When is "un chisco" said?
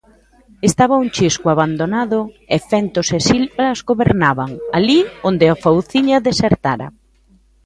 1.03-1.45